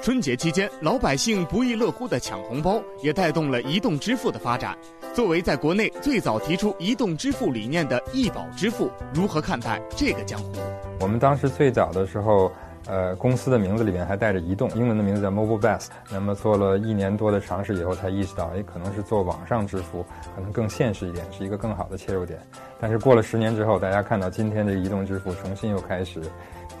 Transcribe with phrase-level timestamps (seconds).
[0.00, 4.76] 春节期间，老百姓不亦乐乎的抢红包，也带动了移动支付的发展。
[5.12, 10.52] 作为在国内最早提出移动支付理念的易宝支付，如何看待这个江湖？
[11.00, 12.50] 我们当时最早的时候，
[12.86, 15.88] 呃，公司的名字里面还带着移动，英文的名字叫 Mobile Best。
[16.10, 22.40] 那么做了一年多的尝试以后，才意识到，哎，可能是做网上支付可能更现实一点，是一个更好的切入点。
[22.80, 26.22] 但是过了十年之后，大家看到今天的移动支付重新又开始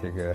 [0.00, 0.32] 这个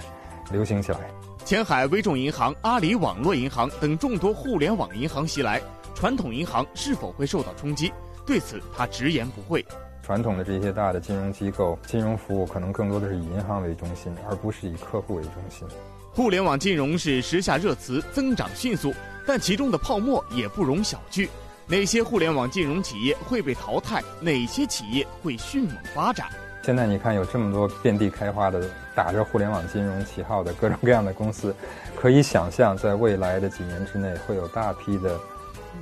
[0.51, 0.99] 流行起来。
[1.45, 5.61] 前海微众银行、阿里网络银行等众多互联网银行袭来，
[5.93, 7.91] 传统银行是否会受到冲击？
[8.25, 9.63] 对此，他直言不讳。
[10.01, 15.67] 传统的这些大的金融机构、金融服务可能更多的是以银行为中心，而不是以客户为中心。
[16.13, 18.93] 互联网金融是时下热词，增长迅速，
[19.27, 21.27] 但其中的泡沫也不容小觑。
[21.67, 24.01] 哪些互联网金融企业会被淘汰？
[24.21, 26.27] 哪些企业会迅猛发展？
[26.63, 31.53] 现在你看，有这么多遍地开花的打着互联网金融旗号的各种各样的公司，
[31.93, 35.19] 可以想象，在未来的几年之内，会有大批的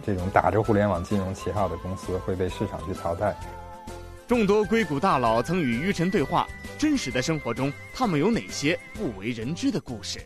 [0.03, 3.36] 这种打着互联网金融旗号的公司会被市场去淘汰。
[4.28, 6.47] 众多硅谷大佬曾与于晨对话，
[6.80, 10.20] 真实的生活中，他们有哪些不为人知的故事？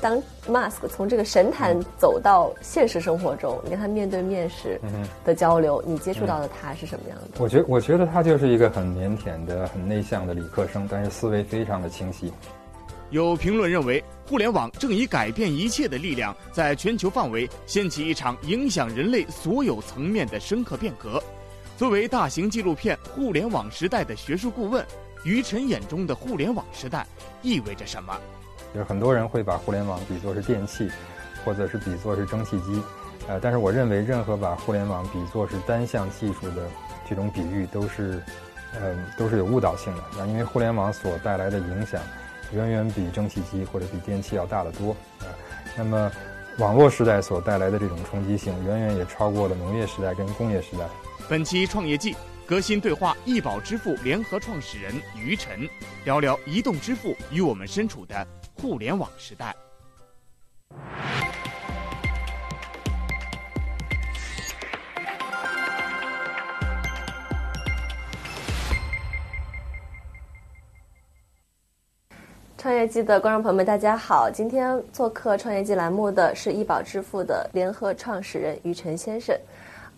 [0.00, 4.80] 当 Mask 从这个神坛走到现实生活中，你跟他面对面时
[5.24, 7.24] 的交流，你接触到的他是什么样的？
[7.38, 12.32] 我觉我觉得他就是一个很腼腆的、很内向的理科生，但是思维非常的清晰。
[13.10, 21.22] 有评论认为，互联网正以改变一切的力量，在全球范围掀起一场影响人类所有层面的深刻变革。
[21.76, 24.84] 作为大型纪录片《互联网时代》的学术顾问，
[25.24, 27.06] 于晨眼中的互联网时代
[27.40, 28.14] 意味着什么？
[28.74, 30.90] 就是很多人会把互联网比作是电器，
[31.44, 32.82] 或者是比作是蒸汽机，
[33.26, 36.68] 呃，但是我认为任何把互联网比作是单项技术的
[37.08, 38.22] 这种比喻都是，
[38.74, 40.02] 呃，都是有误导性的。
[40.16, 42.00] 那因为互联网所带来的影响，
[42.52, 45.26] 远远比蒸汽机或者比电器要大得多啊。
[45.76, 46.10] 那么，
[46.58, 50.86] 网络时代所带来的这种冲击性，远远也超过了农业时代跟工业时代。
[51.28, 52.16] 本期创业季
[52.46, 55.68] 革新对话易宝支付联合创始人于晨，
[56.04, 58.26] 聊聊移动支付与我们身处的。
[58.60, 59.54] 互联网时代，
[72.56, 74.28] 创业季的观众朋友们，大家好！
[74.28, 79.38] 今天做客创业季栏目的是易宝支付的联合创始人于晨先生。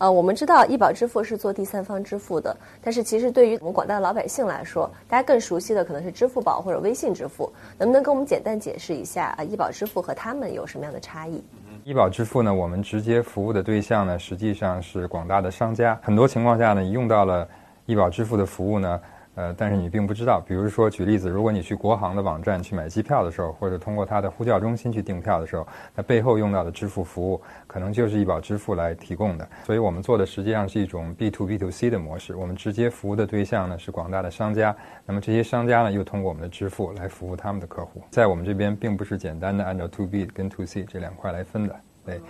[0.01, 7.53] 呃，我们知道医保支付是做第三方支付的，但是其实对于我们广大的老百姓来说，大家更熟悉的可能是支付宝或者微信支付。
[7.77, 9.45] 能不能跟我们简单解释一下啊？
[9.45, 11.45] 医保支付和他们有什么样的差异？
[11.85, 16.01] 医保支付呢，我们直接服务的对象呢，实际上是广大的商家。
[16.03, 17.47] 很多情况下呢，你用到了
[17.85, 18.99] 医保支付的服务呢。
[19.41, 29.49] 呃，但是你并不知道，比如说举例子，如果你去国航的网站去买机票的时候，或者通过它的呼叫中心去订票的时候，那背后用到的支付服务可能就是易宝支付来提供的。
[29.65, 41.75] 所以我们做的实际上是一种 B to B to C 的模式，我们直接服务的对象呢是广大的商家，那么这些商家呢又通过我们的支付来服务他们的客户，在我们这边并不是简单的按照 To B 跟 To C 这两块来分的，
[42.05, 42.21] 对。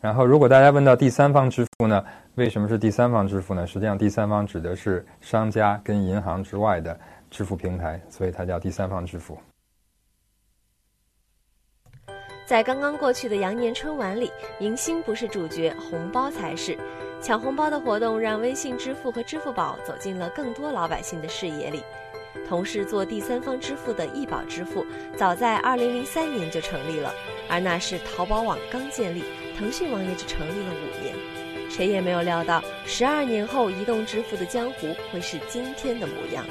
[0.00, 2.02] 然后，如果大家问到第三方支付呢？
[2.40, 3.66] 为什么是第三方支付呢？
[3.66, 6.98] 实际上，第三方指的是商家跟银行之外的
[7.30, 9.36] 支付平台，所以它叫第三方支付。
[12.46, 16.78] 在刚刚过去的羊年春晚里，明星不是主角，红包才是。
[17.20, 21.82] 抢红包的活动让微信支付和支付宝走进了更多老百姓的视野里。
[22.48, 27.12] 同是做第三方支付的易宝支付，早在2003年就成立了，
[27.50, 29.24] 而那是淘宝网刚建立。
[29.58, 31.14] 腾讯网也只成立了五年，
[31.70, 36.44] 谁也没有料到，十二年后移动支付的江湖会是今天的模样。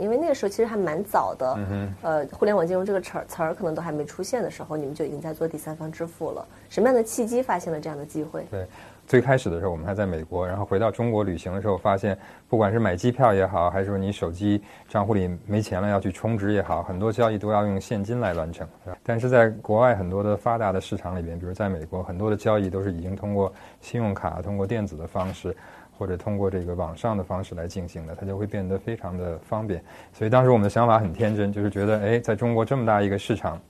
[0.00, 1.58] 因为那个时候其实还蛮早的，
[2.00, 6.46] 呃，互联网金融这个词儿词儿可能都还没出现的时候，你们就已经在做第三方支付了。
[6.70, 8.46] 什么样的契机发现了这样的机会？
[8.50, 8.66] 对。
[9.06, 18.66] 最开始的时候，我们还在美国，然后回到中国旅行的时候，发现不管是买机票也好，还是说你手机账户里没钱了要去充值也好，很多交易都要用现金来完成。
[19.02, 25.54] 但是在国外很多的发达的市场里边，比如在美国，很多的交易都是已经通过信用卡、通过电子的方式，
[25.98, 29.82] 或者通过这个网上的方式来进行的，它就会变得非常的方便。
[30.12, 33.60] 所以当时我们的想法很天真，就是觉得，哎，在中国这么大一个市场。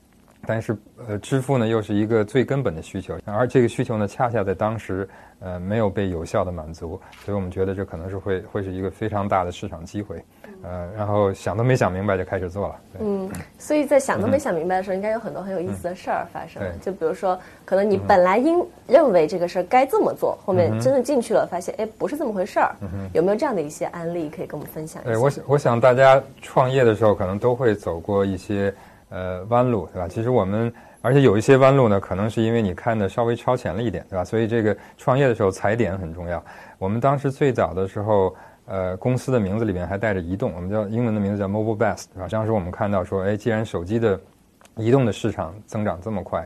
[0.47, 0.77] 但是，
[1.09, 5.09] 呃，支付呢又是一个最根本的需求，而这个需求呢，恰恰在当时，
[5.41, 10.25] 呃，没有被有效的满足，所以我们觉得这可能是会会是一个非常大的市场机会，
[10.63, 12.81] 呃，然后想都没想明白就开始做了。
[13.01, 16.63] 嗯，所以在想都没想明白的时候，应该有很多很有意思的事儿发生。
[16.81, 22.75] 就比如说，可能你本来应认为这个事儿该这么做，后面真的进去了，发现哎，不是这么回事儿。
[23.13, 25.03] 有没有这样的一些案例可以跟我们分享？
[25.05, 28.75] 对，我想，我想大家创业的时候可能都会走过一些。
[29.15, 30.09] 呃弯路，对吧？
[30.09, 34.25] 其实我们而且有一些弯路呢，可能是因为你看的稍微超前了一点，对吧？
[34.25, 36.43] 所以这个创业的时候踩点很重要。
[36.79, 38.35] 我们当时最早的时候，
[38.67, 42.29] 呃，公司的名字里面还带着移动，我们叫英文的名字叫 Mobile Best，对吧？
[42.29, 44.19] 当时我们看到说，哎，既然手机的
[44.75, 46.45] 移动的市场增长这么快。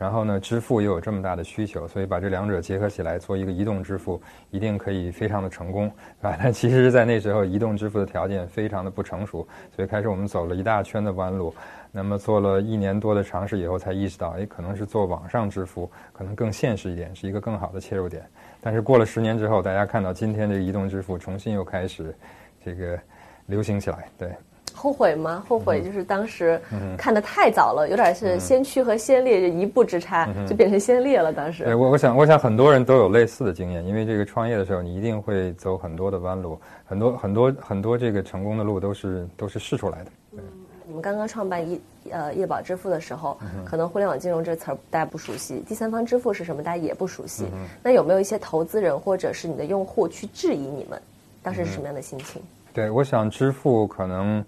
[0.00, 4.18] 然后呢，支付又有这么大的需求，所以把这两者结合起来做一个移动支付，
[4.50, 5.92] 一定可以非常的成功，
[6.22, 6.36] 对吧？
[6.42, 11.54] 但其实，在那时候，移动支付的条件非常的不成熟，所以开始我们走了一大圈的弯路。
[11.92, 18.24] 那么做了一年多的尝试以后，才意识到，哎，可能是做网上支付可能更现实一点，是一个更好的切入点。
[18.62, 22.16] 但是过了十年之后，大家看到今天这个移动支付重新又开始
[22.64, 22.98] 这个
[23.44, 24.32] 流行起来，对。
[24.80, 25.44] 后悔吗？
[25.46, 26.58] 后悔就是当时
[26.96, 31.30] 看的太早了，有点是先驱和先烈就一步之差，就变成先烈了。
[31.30, 40.10] 当时，对我我想我想很多人都有类似的经验，因为这个创业的时候，你一定会走很多的弯路，很多很多很多这个成功的路都是都是试出来的。
[40.32, 40.40] 嗯，
[40.88, 41.78] 我们刚刚创办一
[42.10, 47.44] 呃易宝支付的时候，可能互联网金融这词儿大家不熟悉，第三方支付是什么大家也不熟悉。
[47.82, 50.98] 那有没有一些投资人或者是你的用户去质疑你们？
[51.42, 52.40] 当时是什么样的心情？
[52.72, 54.44] 对，我想支付可能，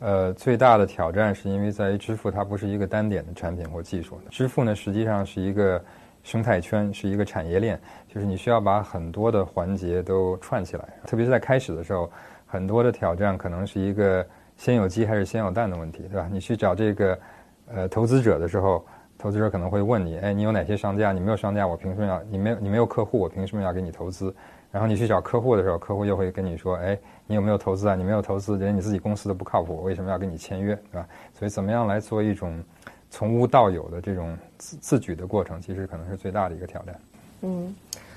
[0.00, 4.20] 呃，最大的挑战是因为在于支付它不是一个单点的产品或技术。
[4.30, 5.82] 支付呢，实际上是一个
[6.22, 10.88] 生态圈，是一个产业链，就是你需要把很多的环节都串起来。
[11.04, 12.08] 特别是在开始的时候，
[12.46, 14.24] 很多的挑战可能是一个
[14.56, 16.28] 先有鸡还是先有蛋的问题，对吧？
[16.30, 17.18] 你去找这个
[17.66, 18.86] 呃投资者的时候，
[19.18, 21.12] 投资者可能会问你，哎，你有哪些商家？
[21.12, 22.22] 你没有商家，我凭什么要？
[22.30, 24.32] 你没有你没有客户，我凭什么要给你投资？
[24.70, 27.94] 然后你去找客户的时候，客户又会跟你说：“哎，你有没有投资啊？
[27.94, 32.62] 你没有投资，连你自己公司都不靠谱，为什么要跟你签约，对吧？”所以，怎么样来做一种
[33.10, 37.00] 从无到有的这种自自举的过程，其实可能是最大的一个挑战。
[37.40, 37.74] 嗯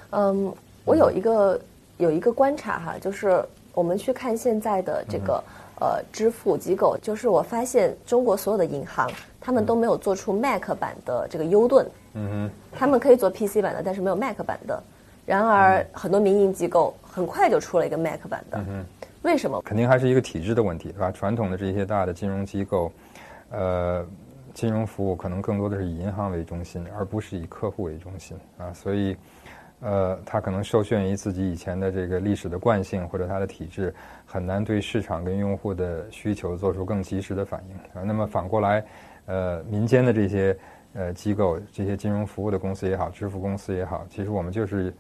[0.09, 0.53] 嗯，
[0.83, 1.59] 我有一个
[1.97, 3.41] 有一个观察哈，就是
[3.73, 5.41] 我们去看现在的这个
[5.79, 9.09] 呃支付机构，就是我发现中国所有的银行，
[9.39, 11.87] 他们都没有做出 Mac 版的这个 U 盾。
[12.13, 14.83] 嗯哼，他们可以做 PC 版的，但是没有 Mac 版的。
[15.25, 18.63] 然而，很多民营机构很快就出了一个 Mac 版的，
[19.21, 19.61] 为什么？
[19.61, 21.11] 肯定还是一个体制的问题，是吧？
[21.11, 22.91] 传统的这些大的金融机构，
[23.51, 24.05] 呃，
[24.53, 28.73] 金融服务可能更多的是以银行为中心，而不是以客户为中心啊。
[28.73, 29.15] 所以，
[29.79, 33.93] 呃，它可能受限于自己以前的这个历史的惯性或者它的体制，
[34.25, 38.03] 很难对市场跟用户的需求做出更及时的反应啊。
[38.03, 38.83] 那么反过来，
[39.27, 40.57] 呃，民间的这些
[40.93, 44.93] 呃机构，这些金融服务的公司也好，支付公司也好，其实我们就是。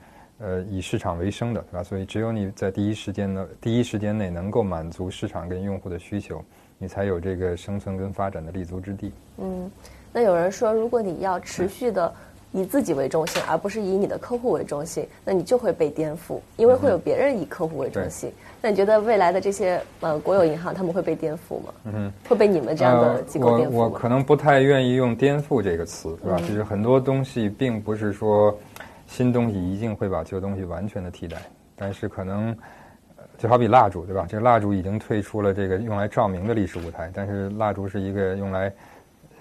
[0.43, 1.83] 呃，以市场为生的，对吧？
[1.83, 6.43] 所以只有你在第一时间呢，第一时间内能够满足市场跟用户的需求，
[6.79, 9.13] 你才有这个生存跟发展的立足之地。
[9.37, 9.69] 嗯，
[10.11, 12.11] 那有人说，如果你要持续的
[12.51, 18.31] 以自己为中心，而不是以你的客户为中心，那你就会被颠覆，因为会有别人以客户为中心。
[18.61, 21.73] 那你觉得未来的这些呃国有银行他们会被颠覆吗？
[21.85, 23.77] 嗯，会被你们这样的机构颠覆吗？
[23.79, 26.37] 我我可能不太愿意用颠覆这个词，是吧？
[26.39, 28.57] 就是很多东西并不是说。
[29.07, 31.35] 新东西一定会把旧东西完全的替代，
[31.75, 32.55] 但是可能
[33.37, 34.25] 就好比蜡烛，对吧？
[34.25, 38.71] 这个蜡烛已经退出了这个用来照明的历史舞台，但是蜡烛是一个用来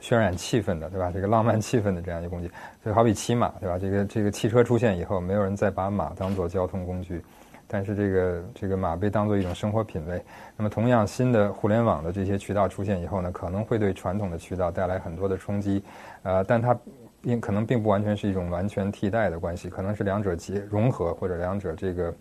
[0.00, 1.10] 渲染气氛的，对吧？
[1.12, 2.50] 这个浪漫气氛的这样一个工具，
[2.84, 3.78] 就好比骑马，对吧？
[3.78, 7.22] 这个这个汽车出现以后，没有人再把马当做交通工具，
[7.66, 10.22] 但是这个这个马被当做一种生活品味。
[10.56, 15.82] 那么同样，新的互联网的这些渠道出现以后呢，可能会对传统的渠道带来很多的冲击，
[16.22, 16.76] 呃，但它。
[17.22, 22.14] 并可能并不完全是一种完全替代的关系，可能是两者结融合或者两者这个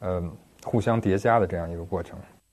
[0.00, 0.22] 呃
[0.62, 2.18] 互相叠加的这样一个过程。